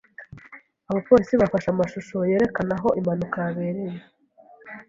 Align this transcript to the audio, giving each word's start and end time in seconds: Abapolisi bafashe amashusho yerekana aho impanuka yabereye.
Abapolisi 0.89 1.33
bafashe 1.41 1.67
amashusho 1.71 2.15
yerekana 2.29 2.71
aho 2.77 2.89
impanuka 2.99 3.37
yabereye. 3.47 3.99